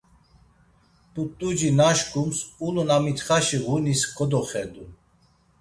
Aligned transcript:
P̌ut̆uci 1.13 1.69
naşǩums, 1.79 2.37
ulun 2.65 2.89
a 2.95 2.97
mitxaşi 3.03 3.59
ğunis 3.65 4.01
kodoxedun. 4.15 4.89